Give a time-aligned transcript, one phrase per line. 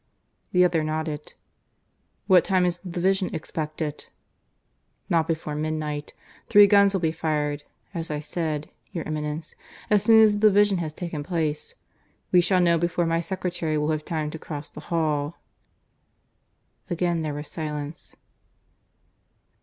[0.49, 1.35] The other nodded.
[2.25, 4.07] "What time is the division expected?"
[5.09, 6.13] "Not before midnight.
[6.49, 9.53] Three guns will be fired, as I said, your Eminence,
[9.91, 11.75] as soon as the division has taken place.
[12.31, 15.37] We shall know before my secretary will have time to cross the hall."
[16.89, 18.15] Again there was silence.